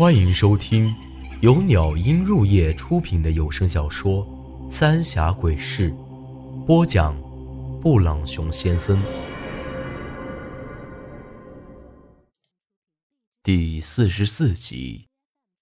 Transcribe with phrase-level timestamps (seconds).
[0.00, 0.96] 欢迎收听
[1.42, 4.26] 由鸟音入夜出品的有声小说
[4.70, 5.90] 《三峡鬼事》，
[6.64, 7.14] 播讲：
[7.82, 8.98] 布朗熊先生。
[13.42, 15.06] 第四十四集，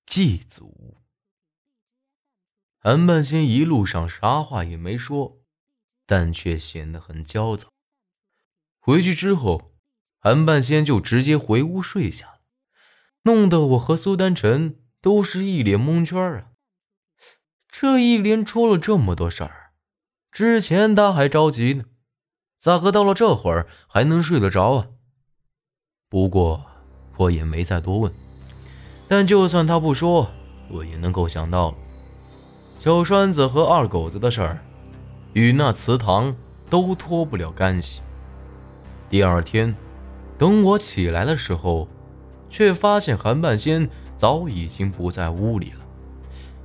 [0.06, 0.98] 祭祖。
[2.78, 5.38] 韩半仙一路上啥话也没说，
[6.06, 7.68] 但却显得很焦躁。
[8.78, 9.72] 回去之后，
[10.20, 12.37] 韩半仙就直接回屋睡下了，
[13.28, 16.46] 弄得我和苏丹晨都是一脸蒙圈啊！
[17.70, 19.72] 这一连出了这么多事儿，
[20.32, 21.84] 之前他还着急呢，
[22.58, 24.86] 咋个到了这会儿还能睡得着啊？
[26.08, 26.64] 不过
[27.18, 28.10] 我也没再多问，
[29.06, 30.30] 但就算他不说，
[30.70, 31.76] 我也能够想到了，
[32.78, 34.58] 小栓子和二狗子的事儿，
[35.34, 36.34] 与那祠堂
[36.70, 38.00] 都脱不了干系。
[39.10, 39.76] 第二天，
[40.38, 41.86] 等我起来的时候，
[42.50, 45.84] 却发现韩半仙早已经不在屋里了，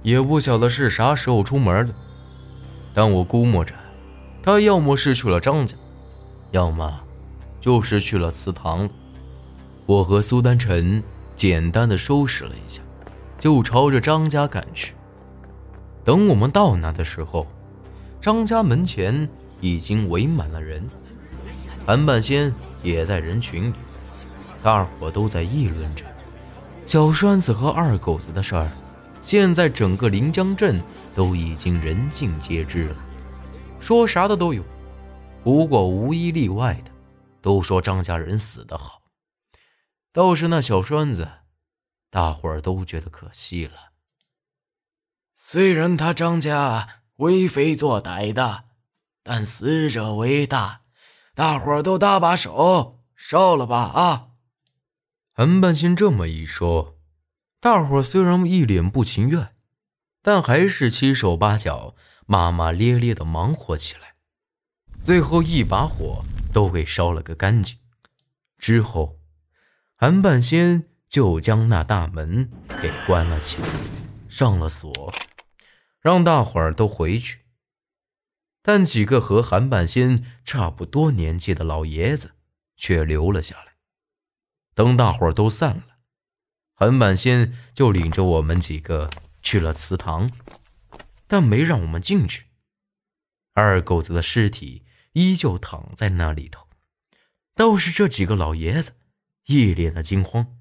[0.01, 1.93] 也不晓得是啥时候出门的。
[2.93, 3.73] 但我估摸着，
[4.41, 5.75] 他要么是去了张家，
[6.51, 7.01] 要么
[7.59, 8.89] 就是去了祠堂。
[9.85, 11.03] 我和苏丹晨
[11.35, 12.81] 简单的收拾了一下，
[13.37, 14.93] 就朝着张家赶去。
[16.05, 17.47] 等我们到那的时候，
[18.21, 19.27] 张家门前
[19.59, 20.87] 已经围满了人。
[21.85, 23.75] 韩半仙也在人群里，
[24.63, 26.05] 大伙都在议论着
[26.85, 28.71] 小栓子和二狗子的事儿。
[29.21, 30.81] 现在整个临江镇
[31.15, 32.95] 都已经人尽皆知了，
[33.79, 34.63] 说啥的都有。
[35.43, 36.91] 不过无一例外的，
[37.41, 39.01] 都说张家人死得好。
[40.11, 41.29] 倒是那小栓子，
[42.09, 43.91] 大伙儿都觉得可惜了。
[45.33, 48.65] 虽然他张家为非作歹的，
[49.23, 50.81] 但死者为大。
[51.33, 53.77] 大伙儿都搭把手，烧了吧！
[53.77, 54.27] 啊！
[55.35, 56.99] 韩半仙这么一说，
[57.59, 59.55] 大伙虽然一脸不情愿，
[60.21, 61.95] 但还是七手八脚、
[62.27, 64.13] 骂骂咧咧的忙活起来。
[65.01, 67.79] 最后一把火都给烧了个干净。
[68.59, 69.17] 之后，
[69.95, 73.67] 韩半仙就将那大门给关了起来，
[74.29, 75.11] 上了锁，
[75.99, 77.39] 让大伙儿都回去。
[78.61, 82.35] 但几个和韩半仙差不多年纪的老爷子
[82.77, 83.72] 却留了下来。
[84.73, 85.97] 等大伙儿都散了，
[86.73, 89.09] 韩半仙就领着我们几个
[89.41, 90.29] 去了祠堂，
[91.27, 92.47] 但没让我们进去。
[93.53, 96.67] 二狗子的尸体依旧躺在那里头，
[97.53, 98.93] 倒是这几个老爷子
[99.45, 100.57] 一脸的惊慌。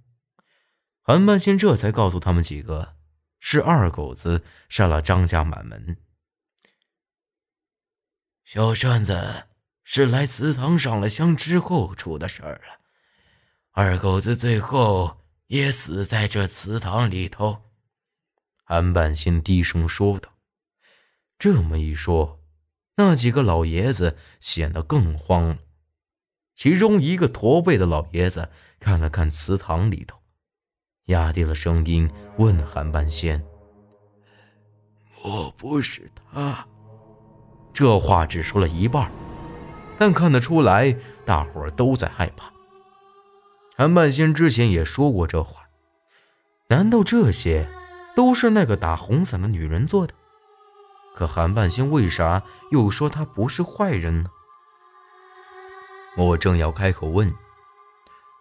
[1.00, 2.96] 韩半仙这才告诉他们几个，
[3.40, 5.96] 是二狗子杀了张家满门。
[8.44, 9.48] 小栓子
[9.82, 12.81] 是来祠堂上了香之后出的事儿了，
[13.74, 15.16] 二狗子最后
[15.46, 17.62] 也死在这祠堂里头。
[18.64, 20.28] 韩半仙低声说道。
[21.38, 22.38] 这么一说，
[22.96, 25.58] 那几个老爷子显得更慌了。
[26.54, 30.18] 其中一个驼背的老爷子看了看祠堂里头，
[31.06, 33.42] 压低了声音问韩半仙
[35.24, 36.68] ：“莫不是他？”
[37.72, 39.10] 这话只说了一半，
[39.98, 40.94] 但看得出来，
[41.24, 42.51] 大伙儿都在害怕。
[43.82, 45.62] 韩半仙之前也说过这话，
[46.68, 47.68] 难道这些
[48.14, 50.14] 都是那个打红伞的女人做的？
[51.16, 54.30] 可韩半仙为啥又说她不是坏人呢？
[56.16, 57.34] 我正要开口问，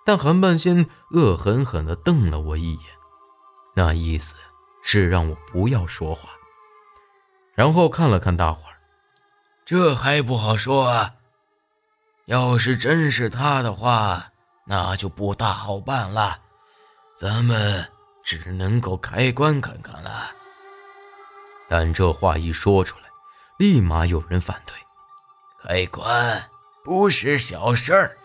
[0.05, 2.83] 但韩半仙恶狠狠地瞪了我一眼，
[3.73, 4.35] 那意思
[4.83, 6.29] 是让我不要说话，
[7.55, 8.77] 然后看了看大伙儿。
[9.65, 11.15] 这还不好说啊！
[12.25, 14.30] 要是真是他的话，
[14.65, 16.39] 那就不大好办了。
[17.17, 17.87] 咱们
[18.23, 20.31] 只能够开棺看看了。
[21.67, 23.03] 但这话一说出来，
[23.57, 24.75] 立马有人反对：
[25.63, 26.49] 开棺
[26.83, 28.17] 不是小事儿，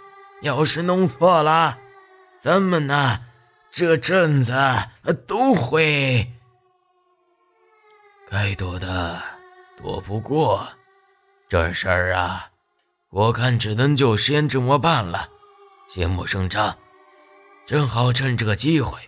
[0.43, 1.79] 要是弄错了，
[2.39, 3.21] 咱们呢
[3.71, 4.55] 这阵子
[5.27, 6.33] 都会
[8.29, 9.21] 该躲的
[9.77, 10.67] 躲不过。
[11.49, 12.51] 这事儿啊，
[13.11, 15.29] 我看只能就先这么办了，
[15.87, 16.77] 先不声张。
[17.67, 18.99] 正好趁这个机会，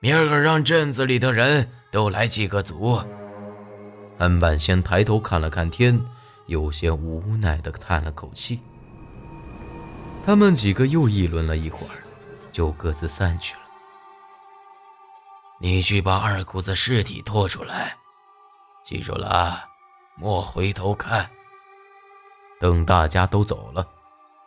[0.00, 3.00] 明儿个让镇子里的人都来祭个祖。
[4.18, 5.98] 韩半仙抬头看了看天，
[6.46, 8.60] 有些无奈地叹了口气。
[10.24, 12.04] 他们几个又议论了一会儿，
[12.52, 13.60] 就各自散去了。
[15.60, 17.96] 你去把二姑子尸体拖出来，
[18.84, 19.64] 记住了啊，
[20.16, 21.28] 莫回头看。
[22.60, 23.88] 等大家都走了，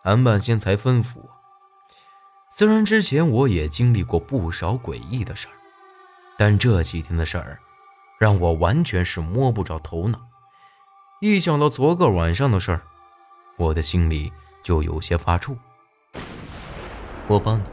[0.04, 1.18] 韩半仙才吩咐
[2.58, 5.52] ：“虽然之前我也经历过不少诡异的事儿，
[6.38, 7.60] 但这几天的事儿，
[8.18, 10.22] 让我完全是摸不着头脑。
[11.20, 12.82] 一想到昨个晚上的事儿，
[13.58, 14.32] 我的心里
[14.64, 15.58] 就有些发怵。
[17.28, 17.66] 我帮你。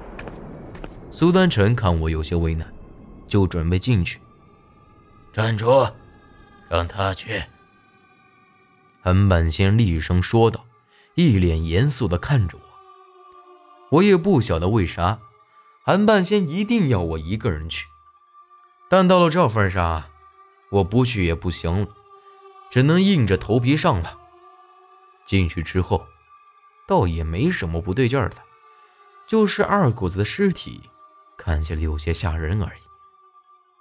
[1.12, 2.67] 苏丹臣看我有些为难，
[3.28, 4.19] 就准备进去。
[5.32, 5.88] 站住，
[6.69, 7.40] 让他去。
[9.00, 10.64] 韩半仙厉声说道，
[11.14, 12.72] 一脸严肃地看着我。
[13.93, 15.21] 我也不晓得为啥，
[15.83, 17.87] 韩半仙一定要我一个人去。
[18.89, 20.05] 但到了这份上，
[20.71, 21.89] 我不去也不行了，
[22.71, 24.19] 只能硬着头皮上了。
[25.27, 26.06] 进去之后，
[26.87, 28.37] 倒也没什么不对劲儿的，
[29.27, 30.81] 就是二狗子的尸体
[31.37, 32.81] 看起来有些吓人而已。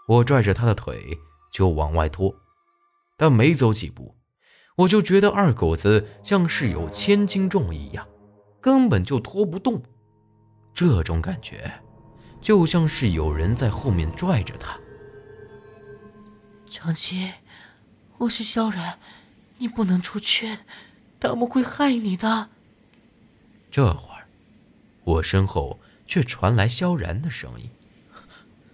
[0.08, 1.18] 我拽着他的腿
[1.50, 2.36] 就往外拖，
[3.16, 4.18] 但没走几步，
[4.76, 8.06] 我就觉得二狗子像是有千斤重一样，
[8.60, 9.82] 根本就拖不动。
[10.74, 11.72] 这种感觉，
[12.42, 14.80] 就像是有人在后面拽着他。
[16.70, 17.34] 长青，
[18.18, 18.98] 我是萧然，
[19.58, 20.58] 你不能出去，
[21.20, 22.50] 他们会害你的。
[23.70, 24.26] 这会儿，
[25.04, 27.70] 我身后却传来萧然的声音。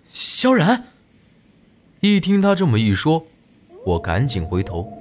[0.09, 0.85] 萧然，
[2.01, 3.27] 一听他这么一说，
[3.85, 4.91] 我赶紧回头，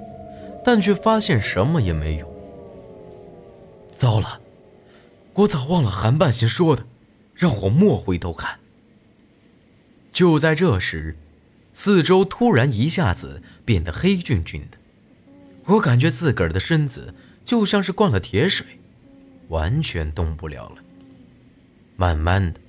[0.65, 2.35] 但却发现什么也没有。
[3.91, 4.41] 糟了，
[5.37, 6.87] 我早忘了韩半仙说的，
[7.35, 8.59] 让我莫回头看。
[10.11, 11.15] 就在这时。
[11.73, 14.79] 四周突然一下子变得黑黢黢的，
[15.65, 17.13] 我感觉自个儿的身子
[17.45, 18.65] 就像是灌了铁水，
[19.49, 20.77] 完全动不了了。
[21.95, 22.59] 慢慢的，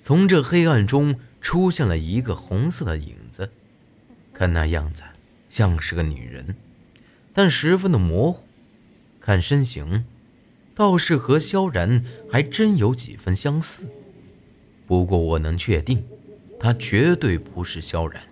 [0.00, 3.48] 从这黑暗中出现了一个红色的影子，
[4.34, 5.04] 看那样子
[5.48, 6.56] 像是个女人，
[7.32, 8.44] 但十分的模糊。
[9.20, 10.04] 看身形，
[10.74, 13.86] 倒是和萧然还真有几分相似。
[14.86, 16.04] 不过我能确定，
[16.58, 18.22] 他绝对不是萧然。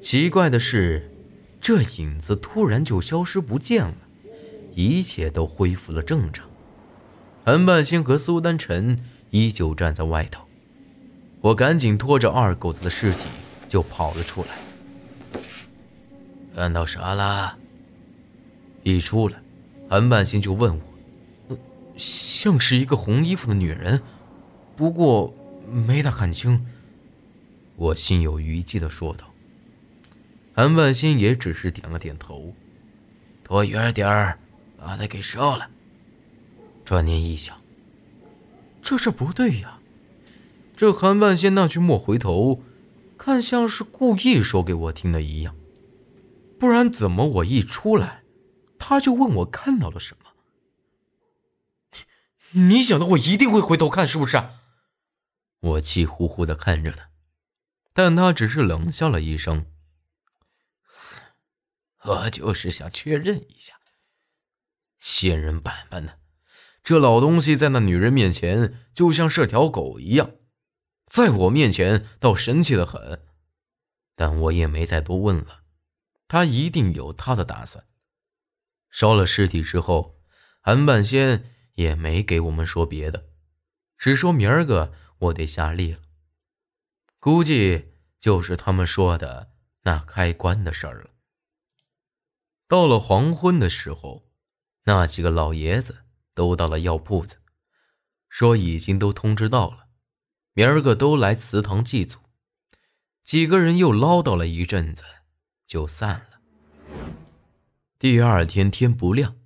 [0.00, 1.10] 奇怪的是，
[1.60, 3.96] 这影子突然就消失不见了，
[4.74, 6.48] 一切都恢复了正常。
[7.44, 8.98] 韩半仙和苏丹晨
[9.30, 10.44] 依旧站在外头，
[11.40, 13.24] 我赶紧拖着二狗子的尸体
[13.68, 14.48] 就跑了出来。
[16.54, 17.58] 看到啥了？
[18.82, 19.42] 一出来，
[19.88, 20.80] 韩半仙就问
[21.48, 21.56] 我
[21.96, 24.02] ：“像是一个红衣服的女人，
[24.76, 25.34] 不过
[25.70, 26.66] 没大看清。”
[27.76, 29.30] 我心有余悸地说道。
[30.54, 32.54] 韩万新也只是点了点头，
[33.42, 34.38] 躲远点儿，
[34.76, 35.68] 把他给烧了。
[36.84, 37.56] 转念一想，
[38.80, 39.78] 这事不对呀，
[40.76, 42.62] 这韩万仙那句莫回头，
[43.16, 45.56] 看像是故意说给我听的一样，
[46.58, 48.22] 不然怎么我一出来，
[48.78, 50.30] 他就问我看到了什么？
[52.52, 54.40] 你想的我一定会回头看是不是？
[55.60, 57.10] 我气呼呼的看着他，
[57.92, 59.66] 但他只是冷笑了一声。
[62.02, 63.74] 我就是想确认一下，
[64.98, 66.18] 仙人板板的，
[66.82, 70.32] 这老东西在那女人面前就像是条狗一样，
[71.06, 73.26] 在我面前倒神气的很。
[74.14, 75.62] 但我也没再多问了，
[76.28, 77.84] 他一定有他的打算。
[78.94, 80.20] 烧了尸体之后，
[80.60, 83.26] 韩半仙也没给我们说别的，
[83.98, 85.98] 只说明儿个我得下力了。
[87.18, 87.88] 估计
[88.20, 89.50] 就是他们说的
[89.82, 91.10] 那开棺的事儿了。
[92.68, 94.30] 到了黄昏的时候，
[94.84, 97.38] 那几个老爷子都到了药铺子，
[98.28, 99.88] 说已经都通知到了，
[100.52, 102.20] 明儿个都来祠堂祭祖。
[103.24, 105.02] 几个人又唠叨了一阵子，
[105.66, 106.33] 就散了。
[107.98, 109.36] 第二天天不亮，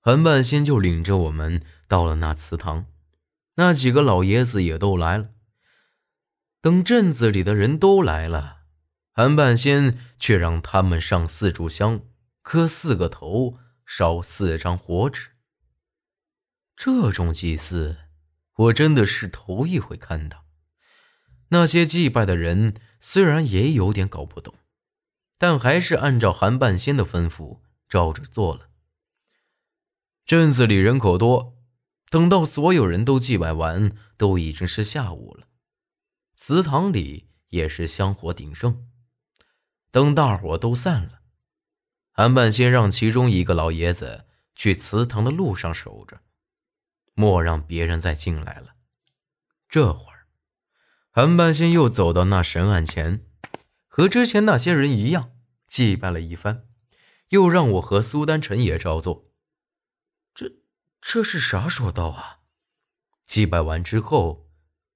[0.00, 2.86] 韩半仙就领着我们到了那祠堂，
[3.56, 5.30] 那几个老爷子也都来了。
[6.60, 8.62] 等镇子里的人都来了，
[9.12, 12.00] 韩半仙却让他们上四炷香。
[12.42, 15.30] 磕四个头，烧四张火纸。
[16.76, 17.96] 这种祭祀，
[18.56, 20.44] 我真的是头一回看到。
[21.48, 24.54] 那些祭拜的人虽然也有点搞不懂，
[25.38, 28.68] 但还是按照韩半仙的吩咐照着做了。
[30.24, 31.56] 镇子里人口多，
[32.10, 35.46] 等到所有人都祭拜完，都已经是下午了。
[36.34, 38.88] 祠堂里也是香火鼎盛。
[39.90, 41.20] 等大伙都散了。
[42.12, 46.20] 韩半仙让其中一个老爷子去祠堂的路上守着，
[47.14, 48.74] 莫让别人再进来了。
[49.68, 50.26] 这会儿，
[51.10, 53.26] 韩半仙又走到那神案前，
[53.86, 55.32] 和之前那些人一样
[55.66, 56.66] 祭拜了一番，
[57.28, 59.30] 又让我和苏丹臣也照做。
[60.34, 60.52] 这
[61.00, 62.40] 这是啥说道啊？
[63.26, 64.48] 祭拜完之后，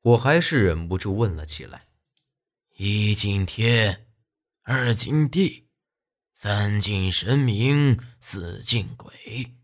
[0.03, 1.89] 我还是忍不住问了起来。
[2.77, 4.07] 一敬天，
[4.63, 5.69] 二敬地，
[6.33, 9.57] 三敬神明，四敬鬼。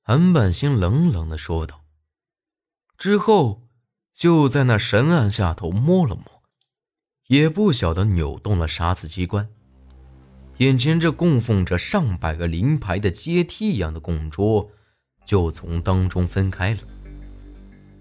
[0.00, 1.84] 韩半仙冷冷的说道。
[2.96, 3.68] 之后，
[4.12, 6.42] 就在那神案下头摸了摸，
[7.26, 9.52] 也不晓得扭动了啥子机关，
[10.58, 14.70] 眼前这供奉着上百个灵牌的阶梯一样的供桌，
[15.26, 16.78] 就从当中分开了。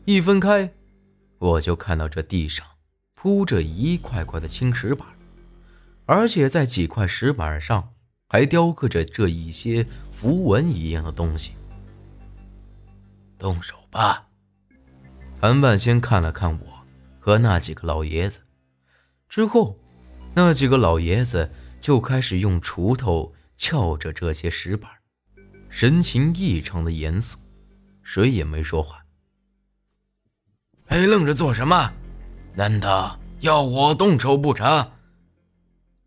[0.06, 0.72] 一分开，
[1.38, 2.66] 我就看到这地上
[3.14, 5.06] 铺着一块块的青石板，
[6.06, 7.94] 而且在几块石板上
[8.28, 11.52] 还雕刻着这一些符文一样的东西。
[13.38, 14.28] 动手吧。
[15.42, 16.66] 韩半仙看了看我
[17.20, 18.40] 和那几个老爷子，
[19.28, 19.78] 之后，
[20.34, 21.50] 那几个老爷子
[21.86, 24.90] 就开始用锄头撬着这些石板，
[25.70, 27.38] 神情异常的严肃，
[28.02, 29.06] 谁也没说话。
[30.88, 31.94] 还愣着做什么？
[32.56, 34.90] 难道要我动手不成？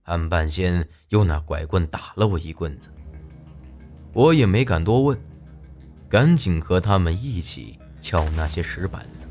[0.02, 2.88] 韩半仙又拿拐棍打了我一棍子，
[4.12, 5.16] 我也没敢多问，
[6.08, 9.28] 赶紧和他们一起撬那些石板子。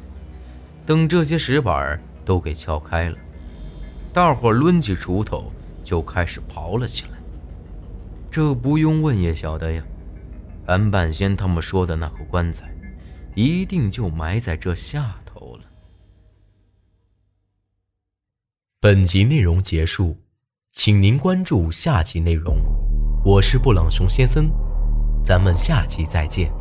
[0.85, 3.17] 等这些石板都给撬开了，
[4.13, 5.51] 大伙抡起锄头
[5.88, 7.12] 就开始刨了起来。
[8.29, 9.82] 这不用问也晓得呀，
[10.65, 12.70] 安半仙他们说的那口棺材，
[13.36, 15.63] 一定就埋在这下头了。
[18.82, 20.17] 本集内容结束，
[20.74, 22.58] 请您关注下集内容。
[23.24, 24.51] 我是布朗熊先生，
[25.24, 26.51] 咱们下集再见。